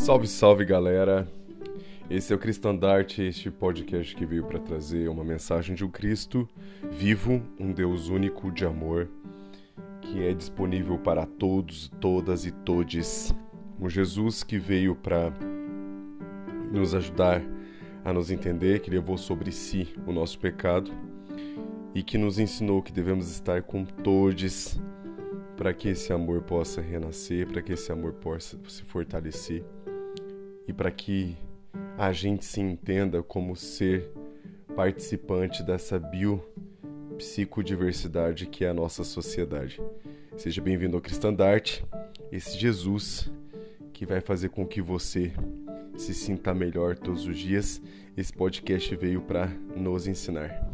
[0.00, 1.28] Salve, salve galera!
[2.08, 6.48] Esse é o Cristandarte, este podcast que veio para trazer uma mensagem de um Cristo
[6.90, 9.10] vivo, um Deus único de amor,
[10.00, 13.34] que é disponível para todos, todas e todes.
[13.78, 15.30] Um Jesus que veio para
[16.72, 17.42] nos ajudar
[18.02, 20.90] a nos entender, que levou sobre si o nosso pecado
[21.94, 24.80] e que nos ensinou que devemos estar com todos
[25.58, 29.62] para que esse amor possa renascer, para que esse amor possa se fortalecer
[30.70, 31.36] e para que
[31.98, 34.08] a gente se entenda como ser
[34.76, 39.82] participante dessa biopsicodiversidade que é a nossa sociedade.
[40.36, 41.84] Seja bem-vindo ao Cristandarte,
[42.30, 43.28] esse Jesus
[43.92, 45.32] que vai fazer com que você
[45.96, 47.82] se sinta melhor todos os dias.
[48.16, 50.69] Esse podcast veio para nos ensinar.